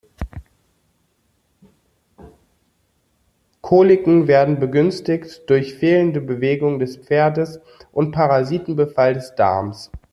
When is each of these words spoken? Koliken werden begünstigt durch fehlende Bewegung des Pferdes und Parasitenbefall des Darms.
Koliken 3.61 4.27
werden 4.27 4.59
begünstigt 4.59 5.43
durch 5.47 5.75
fehlende 5.75 6.21
Bewegung 6.21 6.79
des 6.79 6.97
Pferdes 6.97 7.59
und 7.91 8.09
Parasitenbefall 8.11 9.13
des 9.13 9.35
Darms. 9.35 9.91